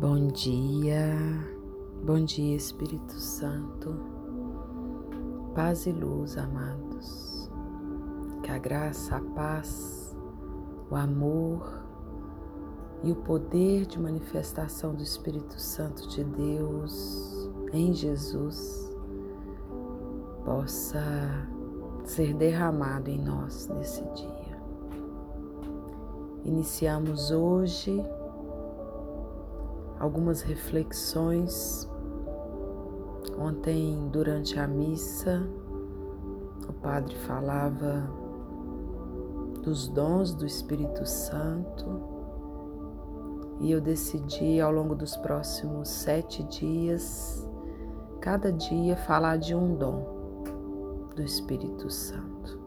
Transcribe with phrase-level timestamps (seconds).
[0.00, 1.12] Bom dia,
[2.04, 3.96] bom dia Espírito Santo,
[5.56, 7.50] paz e luz, amados.
[8.44, 10.16] Que a graça, a paz,
[10.88, 11.82] o amor
[13.02, 18.96] e o poder de manifestação do Espírito Santo de Deus em Jesus
[20.44, 21.02] possa
[22.04, 24.62] ser derramado em nós nesse dia.
[26.44, 28.00] Iniciamos hoje
[29.98, 31.88] algumas reflexões.
[33.38, 35.48] Ontem, durante a missa,
[36.68, 38.08] o padre falava
[39.62, 42.18] dos dons do Espírito Santo
[43.60, 47.48] e eu decidi ao longo dos próximos sete dias,
[48.20, 50.42] cada dia, falar de um dom
[51.14, 52.58] do Espírito Santo.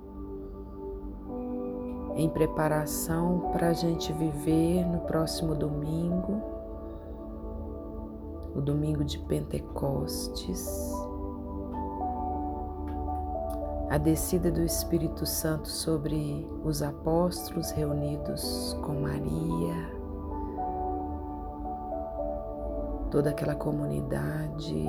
[2.15, 6.50] Em preparação para a gente viver no próximo domingo
[8.61, 10.93] o domingo de Pentecostes,
[13.89, 19.89] a descida do Espírito Santo sobre os apóstolos reunidos com Maria,
[23.09, 24.85] toda aquela comunidade,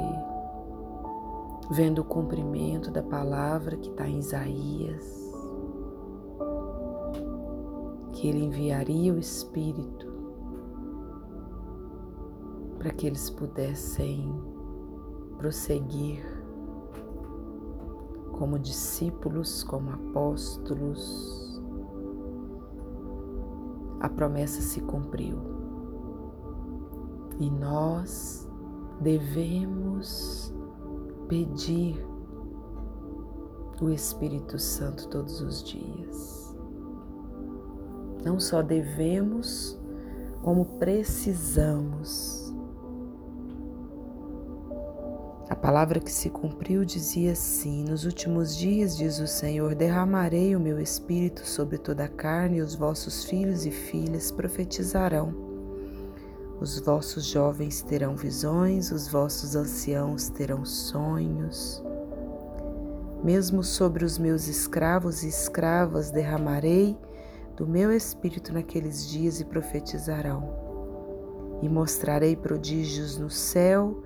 [1.71, 5.33] vendo o cumprimento da palavra que está em Isaías,
[8.13, 10.12] que ele enviaria o Espírito
[12.93, 14.31] para que eles pudessem
[15.39, 16.23] prosseguir
[18.33, 21.63] como discípulos, como apóstolos.
[24.01, 25.39] A promessa se cumpriu
[27.39, 28.47] e nós
[29.01, 30.53] devemos
[31.29, 32.05] pedir
[33.81, 36.55] o Espírito Santo todos os dias.
[38.23, 39.79] Não só devemos,
[40.43, 42.42] como precisamos
[45.63, 50.81] palavra que se cumpriu dizia assim: Nos últimos dias, diz o Senhor, derramarei o meu
[50.81, 55.33] espírito sobre toda a carne, e os vossos filhos e filhas profetizarão.
[56.61, 61.83] Os vossos jovens terão visões, os vossos anciãos terão sonhos.
[63.23, 66.99] Mesmo sobre os meus escravos e escravas derramarei
[67.57, 70.43] do meu espírito naqueles dias e profetizarão.
[71.63, 74.03] E mostrarei prodígios no céu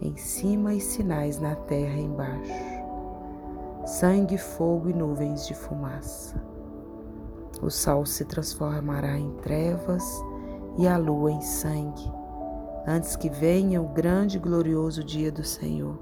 [0.00, 2.52] em cima e sinais na terra embaixo,
[3.86, 6.42] sangue, fogo e nuvens de fumaça.
[7.60, 10.02] O sol se transformará em trevas
[10.78, 12.10] e a lua em sangue,
[12.86, 15.98] antes que venha o grande e glorioso dia do Senhor,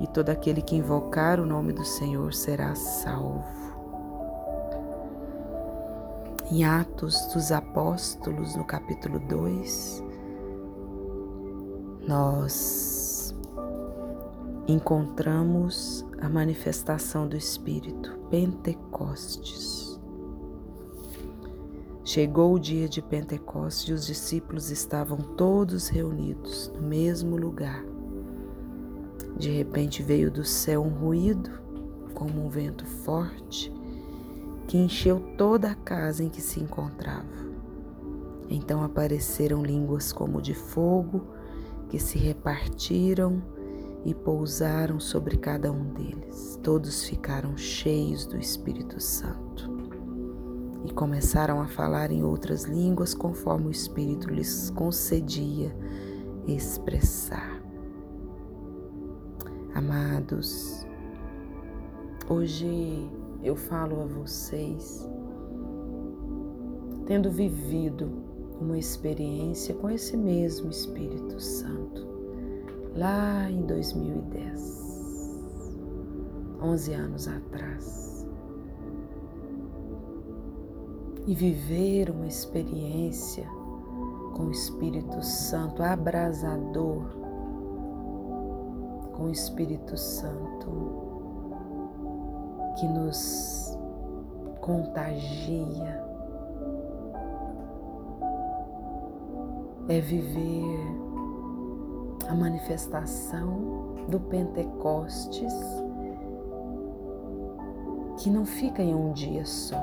[0.00, 3.62] e todo aquele que invocar o nome do Senhor será salvo.
[6.50, 10.02] Em Atos dos Apóstolos, no capítulo 2,
[12.06, 13.01] nós
[14.72, 20.00] encontramos a manifestação do Espírito, Pentecostes.
[22.04, 27.84] Chegou o dia de Pentecostes e os discípulos estavam todos reunidos no mesmo lugar.
[29.36, 31.50] De repente veio do céu um ruído,
[32.14, 33.72] como um vento forte,
[34.66, 37.42] que encheu toda a casa em que se encontrava.
[38.48, 41.26] Então apareceram línguas como de fogo,
[41.88, 43.42] que se repartiram
[44.04, 46.58] e pousaram sobre cada um deles.
[46.62, 49.70] Todos ficaram cheios do Espírito Santo
[50.84, 55.74] e começaram a falar em outras línguas conforme o Espírito lhes concedia
[56.46, 57.62] expressar.
[59.74, 60.84] Amados,
[62.28, 63.08] hoje
[63.42, 65.08] eu falo a vocês,
[67.06, 68.10] tendo vivido
[68.60, 72.11] uma experiência com esse mesmo Espírito Santo
[72.94, 75.78] lá em 2010,
[76.62, 78.26] 11 anos atrás,
[81.26, 83.46] e viver uma experiência
[84.34, 87.04] com o Espírito Santo abrasador,
[89.12, 91.02] com o Espírito Santo
[92.78, 93.78] que nos
[94.60, 96.02] contagia,
[99.88, 101.11] é viver
[102.32, 105.52] a manifestação do Pentecostes
[108.16, 109.76] que não fica em um dia só.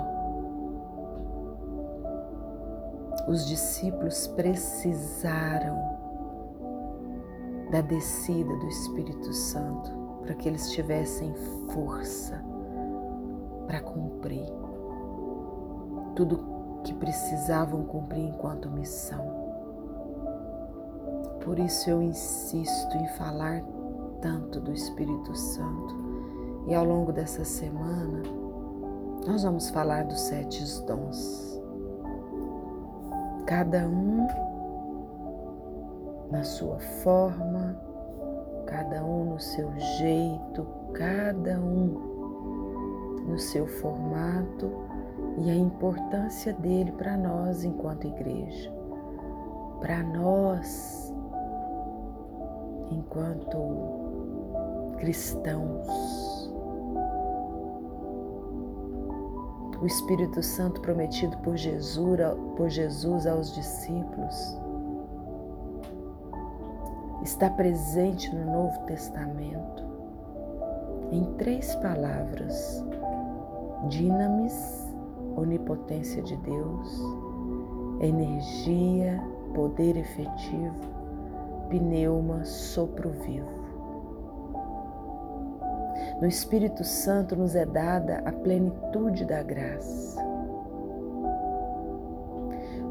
[3.28, 5.78] Os discípulos precisaram
[7.70, 9.92] da descida do Espírito Santo
[10.24, 11.32] para que eles tivessem
[11.72, 12.44] força
[13.68, 14.52] para cumprir
[16.16, 19.39] tudo que precisavam cumprir enquanto missão.
[21.50, 23.64] Por isso eu insisto em falar
[24.22, 25.96] tanto do Espírito Santo.
[26.68, 28.22] E ao longo dessa semana,
[29.26, 31.60] nós vamos falar dos sete dons.
[33.48, 34.28] Cada um
[36.30, 37.76] na sua forma,
[38.68, 44.70] cada um no seu jeito, cada um no seu formato
[45.40, 48.72] e a importância dele para nós enquanto igreja,
[49.82, 51.09] para nós
[52.92, 53.58] enquanto
[54.98, 55.88] cristãos.
[59.82, 62.20] O Espírito Santo prometido por Jesus,
[62.58, 64.58] por Jesus aos discípulos
[67.24, 69.84] está presente no Novo Testamento
[71.12, 72.84] em três palavras:
[73.88, 74.88] dinamis,
[75.36, 77.02] onipotência de Deus,
[78.00, 79.22] energia,
[79.54, 80.99] poder efetivo,
[81.70, 83.60] pneuma, sopro vivo.
[86.22, 90.20] No Espírito Santo nos é dada a plenitude da graça.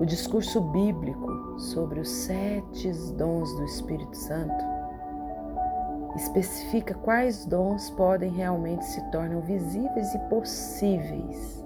[0.01, 4.65] O discurso bíblico sobre os sete dons do Espírito Santo
[6.17, 11.65] especifica quais dons podem realmente se tornam visíveis e possíveis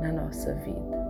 [0.00, 1.04] na nossa vida.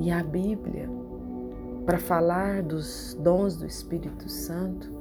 [0.00, 0.88] E a Bíblia,
[1.88, 4.92] para falar dos dons do Espírito Santo,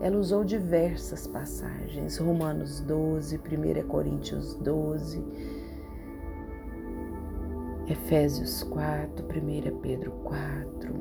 [0.00, 5.24] ela usou diversas passagens, Romanos 12, 1 Coríntios 12,
[7.88, 10.94] Efésios 4, 1 Pedro 4.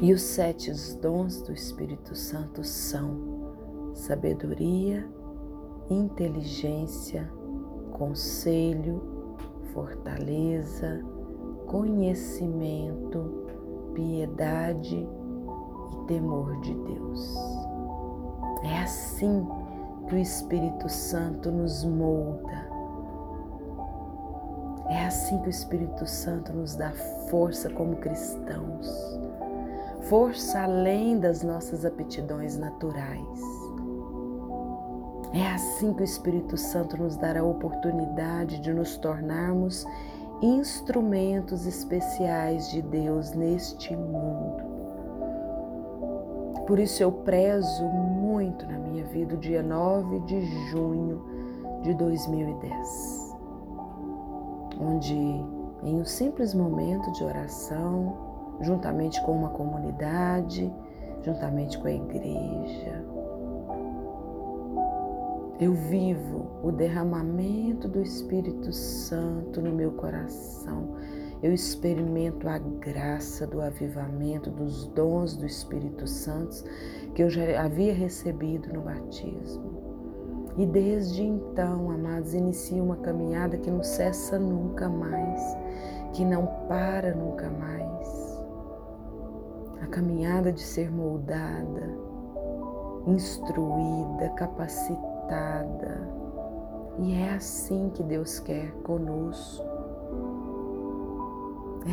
[0.00, 5.06] E os sete dons do Espírito Santo são sabedoria,
[5.90, 7.30] inteligência,
[7.92, 9.02] conselho,
[9.74, 11.04] fortaleza,
[11.66, 13.46] conhecimento,
[13.94, 14.96] piedade
[15.92, 17.36] e temor de Deus.
[18.62, 19.46] É assim
[20.08, 22.66] que o Espírito Santo nos molda.
[24.88, 26.92] É assim que o Espírito Santo nos dá
[27.28, 28.88] força como cristãos.
[30.08, 33.56] Força além das nossas aptidões naturais
[35.36, 39.86] é assim que o Espírito Santo nos dará a oportunidade de nos tornarmos
[40.42, 44.64] instrumentos especiais de Deus neste mundo.
[46.66, 50.40] Por isso eu prezo muito na minha vida o dia 9 de
[50.70, 51.22] junho
[51.82, 53.36] de 2010,
[54.80, 58.16] onde em um simples momento de oração,
[58.60, 60.72] juntamente com uma comunidade,
[61.22, 63.04] juntamente com a igreja,
[65.58, 70.96] eu vivo o derramamento do Espírito Santo no meu coração.
[71.42, 76.62] Eu experimento a graça do avivamento, dos dons do Espírito Santo
[77.14, 79.86] que eu já havia recebido no batismo.
[80.58, 85.40] E desde então, amados, inicia uma caminhada que não cessa nunca mais,
[86.12, 88.42] que não para nunca mais.
[89.82, 91.96] A caminhada de ser moldada,
[93.06, 95.15] instruída, capacitada
[96.98, 99.64] E é assim que Deus quer conosco.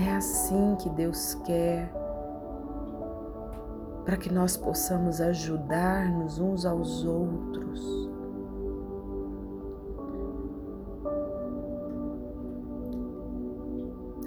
[0.06, 1.92] É assim que Deus quer
[4.06, 8.10] para que nós possamos ajudar-nos uns aos outros.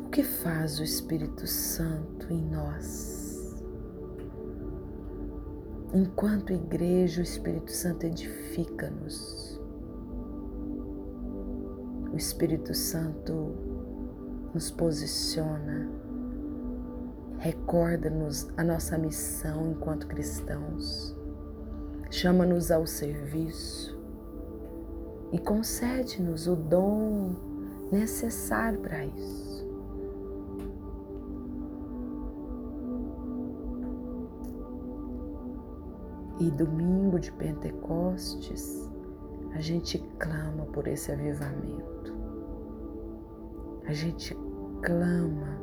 [0.05, 3.26] O que faz o Espírito Santo em nós?
[5.95, 9.61] Enquanto igreja, o Espírito Santo edifica-nos.
[12.13, 13.55] O Espírito Santo
[14.53, 15.89] nos posiciona,
[17.39, 21.15] recorda-nos a nossa missão enquanto cristãos,
[22.11, 23.97] chama-nos ao serviço
[25.31, 27.35] e concede-nos o dom
[27.93, 29.46] necessário para isso.
[36.39, 38.91] E domingo de Pentecostes,
[39.55, 42.15] a gente clama por esse avivamento.
[43.87, 44.37] A gente
[44.83, 45.59] clama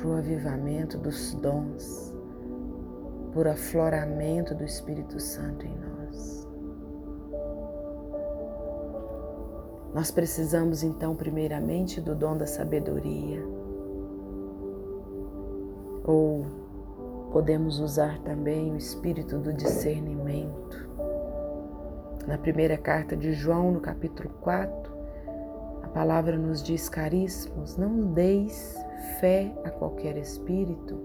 [0.00, 2.14] por o avivamento dos dons,
[3.32, 6.46] por afloramento do Espírito Santo em nós.
[9.92, 13.44] Nós precisamos então, primeiramente, do dom da sabedoria,
[16.04, 16.57] ou
[17.38, 20.90] Podemos usar também o espírito do discernimento.
[22.26, 24.92] Na primeira carta de João, no capítulo 4,
[25.84, 28.76] a palavra nos diz, caríssimos, não deis
[29.20, 31.00] fé a qualquer espírito,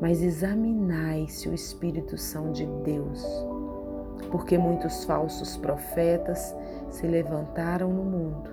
[0.00, 3.24] mas examinai se o espírito são de Deus,
[4.32, 6.52] porque muitos falsos profetas
[6.90, 8.50] se levantaram no mundo.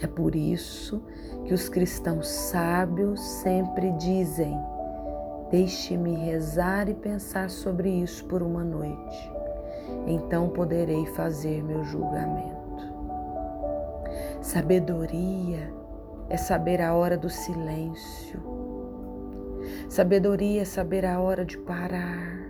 [0.00, 1.02] É por isso
[1.44, 4.58] que os cristãos sábios sempre dizem:
[5.50, 9.32] Deixe-me rezar e pensar sobre isso por uma noite,
[10.06, 12.60] então poderei fazer meu julgamento.
[14.40, 15.74] Sabedoria
[16.28, 18.40] é saber a hora do silêncio.
[19.88, 22.48] Sabedoria é saber a hora de parar.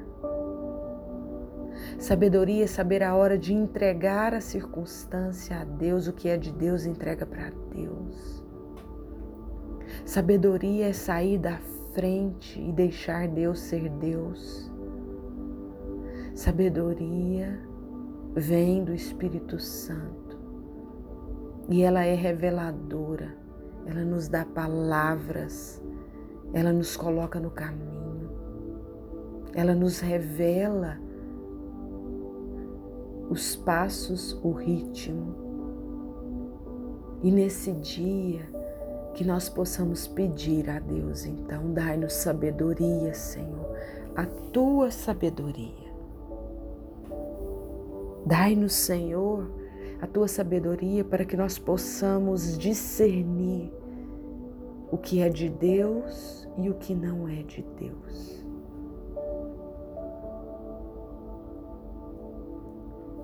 [1.99, 6.52] Sabedoria é saber a hora de entregar a circunstância a Deus, o que é de
[6.52, 8.45] Deus entrega para Deus.
[10.04, 11.59] Sabedoria é sair da
[11.93, 14.71] frente e deixar Deus ser Deus.
[16.35, 17.61] Sabedoria
[18.35, 20.39] vem do Espírito Santo
[21.69, 23.37] e ela é reveladora,
[23.87, 25.83] ela nos dá palavras,
[26.53, 28.31] ela nos coloca no caminho,
[29.55, 30.99] ela nos revela
[33.29, 35.51] os passos, o ritmo.
[37.23, 38.60] E nesse dia
[39.21, 43.77] que nós possamos pedir a Deus, então, dai-nos sabedoria, Senhor,
[44.17, 45.93] a tua sabedoria.
[48.25, 49.47] Dai-nos, Senhor,
[50.00, 53.71] a tua sabedoria para que nós possamos discernir
[54.91, 58.43] o que é de Deus e o que não é de Deus.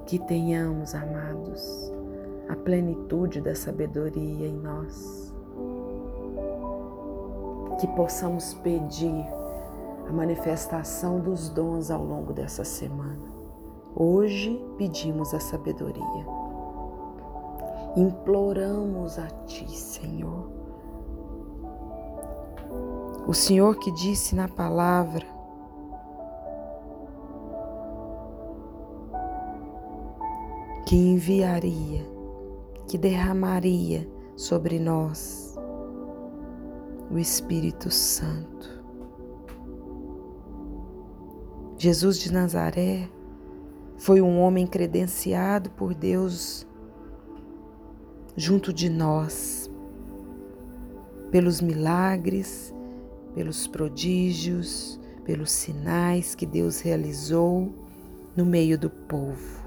[0.04, 1.90] Que tenhamos, amados,
[2.50, 5.34] a plenitude da sabedoria em nós.
[7.78, 9.26] Que possamos pedir
[10.08, 13.34] a manifestação dos dons ao longo dessa semana.
[13.94, 16.36] Hoje pedimos a sabedoria
[17.96, 20.50] imploramos a Ti, Senhor.
[23.26, 25.26] O Senhor que disse na palavra
[30.86, 32.06] que enviaria,
[32.86, 35.45] que derramaria sobre nós
[37.10, 38.76] o Espírito Santo.
[41.78, 43.08] Jesus de Nazaré
[43.98, 46.66] foi um homem credenciado por Deus
[48.36, 49.70] junto de nós,
[51.30, 52.74] pelos milagres,
[53.34, 57.72] pelos prodígios, pelos sinais que Deus realizou
[58.36, 59.66] no meio do povo.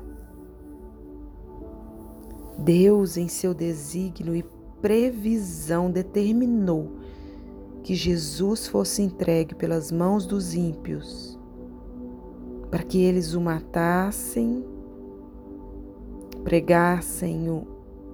[2.58, 4.43] Deus, em seu desígnio e
[4.81, 6.98] previsão, determinou
[7.83, 11.39] que Jesus fosse entregue pelas mãos dos ímpios,
[12.69, 14.65] para que eles o matassem,
[16.43, 17.65] pregassem o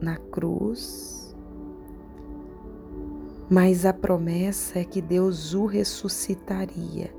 [0.02, 1.36] na cruz,
[3.50, 7.14] mas a promessa é que Deus o ressuscitaria,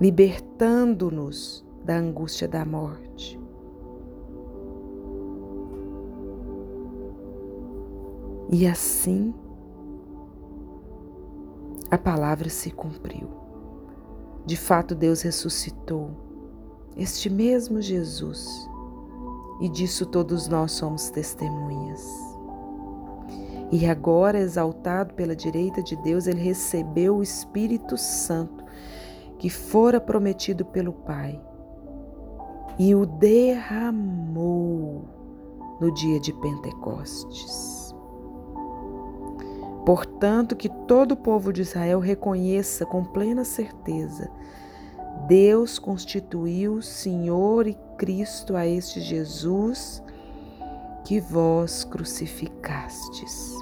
[0.00, 3.40] libertando-nos da angústia da morte.
[8.50, 9.32] E assim
[11.92, 13.28] a palavra se cumpriu.
[14.46, 16.10] De fato, Deus ressuscitou
[16.96, 18.66] este mesmo Jesus
[19.60, 22.02] e disso todos nós somos testemunhas.
[23.70, 28.64] E agora, exaltado pela direita de Deus, ele recebeu o Espírito Santo
[29.38, 31.38] que fora prometido pelo Pai
[32.78, 35.04] e o derramou
[35.78, 37.81] no dia de Pentecostes.
[39.84, 44.30] Portanto, que todo o povo de Israel reconheça com plena certeza
[45.26, 50.02] Deus constituiu Senhor e Cristo a este Jesus
[51.04, 53.56] que vós crucificastes.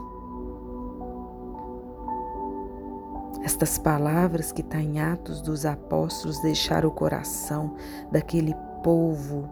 [3.43, 7.75] Estas palavras que estão em Atos dos Apóstolos deixaram o coração
[8.11, 9.49] daquele povo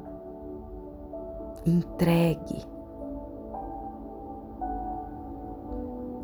[1.67, 2.65] entregue.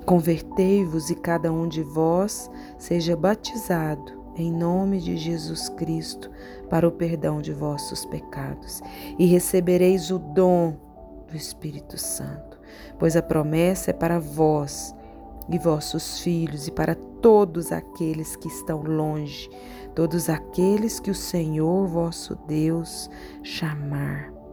[0.06, 6.30] Convertei-vos e cada um de vós seja batizado em nome de Jesus Cristo
[6.68, 8.82] para o perdão de vossos pecados
[9.18, 10.76] e recebereis o dom
[11.28, 12.58] do Espírito Santo,
[12.98, 14.94] pois a promessa é para vós
[15.48, 19.48] e vossos filhos e para todos aqueles que estão longe,
[19.94, 23.08] todos aqueles que o Senhor vosso Deus
[23.42, 24.43] chamar.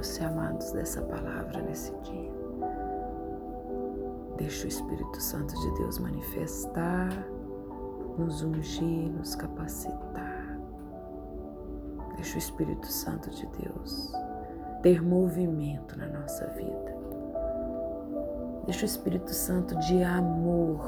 [0.00, 2.32] Posse, amados, dessa palavra nesse dia.
[4.38, 7.10] Deixa o Espírito Santo de Deus manifestar,
[8.16, 10.58] nos ungir, nos capacitar.
[12.16, 14.10] Deixa o Espírito Santo de Deus
[14.82, 16.96] ter movimento na nossa vida.
[18.64, 20.80] Deixa o Espírito Santo de amor.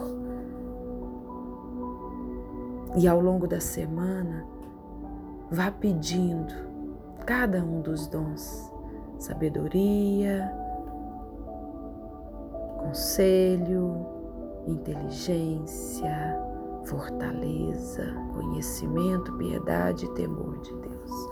[2.97, 4.47] E ao longo da semana,
[5.51, 6.55] vá pedindo
[7.27, 8.73] cada um dos dons:
[9.23, 10.53] sabedoria,
[12.79, 14.05] conselho,
[14.67, 16.37] inteligência,
[16.85, 18.03] fortaleza,
[18.35, 21.31] conhecimento, piedade e temor de Deus.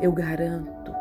[0.00, 0.92] Eu garanto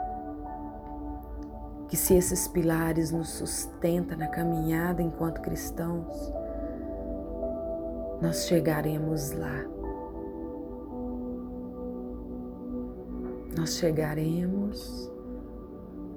[1.87, 6.31] que se esses pilares nos sustentam na caminhada enquanto cristãos,
[8.21, 9.65] nós chegaremos lá.
[13.57, 15.11] Nós chegaremos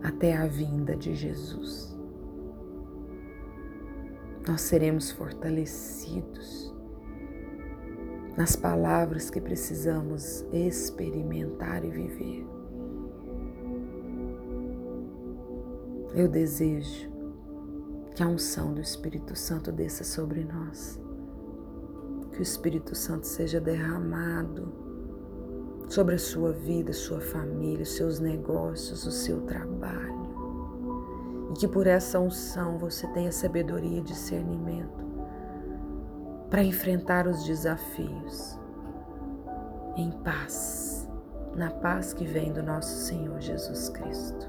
[0.02, 1.96] até a vinda de Jesus.
[4.46, 6.74] Nós seremos fortalecidos
[8.36, 12.46] nas palavras que precisamos experimentar e viver.
[16.14, 17.10] Eu desejo
[18.14, 21.00] que a unção do Espírito Santo desça sobre nós,
[22.32, 24.91] que o Espírito Santo seja derramado
[25.92, 30.22] sobre a sua vida, sua família, os seus negócios, o seu trabalho.
[31.50, 35.04] E que por essa unção você tenha sabedoria e discernimento
[36.48, 38.58] para enfrentar os desafios
[39.94, 41.06] em paz,
[41.54, 44.48] na paz que vem do nosso Senhor Jesus Cristo.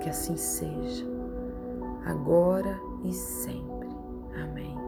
[0.00, 1.06] Que assim seja,
[2.04, 3.88] agora e sempre.
[4.34, 4.79] Amém.